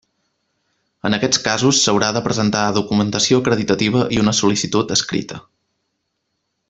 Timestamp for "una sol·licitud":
4.23-4.95